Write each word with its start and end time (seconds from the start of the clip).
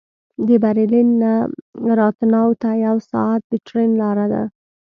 د 0.47 0.49
برلین 0.63 1.07
نه 1.21 1.33
راتناو 1.99 2.51
ته 2.61 2.69
یو 2.85 2.97
ساعت 3.11 3.41
د 3.47 3.53
ټرېن 3.67 3.91
لاره 4.01 4.25
ده 4.33 4.43